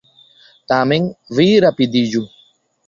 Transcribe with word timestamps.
Tamen, 0.73 1.07
vi 1.41 1.47
rapidiĝu. 1.69 2.29